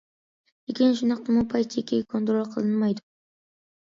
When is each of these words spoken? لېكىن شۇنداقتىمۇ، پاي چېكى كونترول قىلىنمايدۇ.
لېكىن 0.69 0.95
شۇنداقتىمۇ، 1.01 1.43
پاي 1.51 1.67
چېكى 1.75 1.99
كونترول 2.13 2.47
قىلىنمايدۇ. 2.55 3.05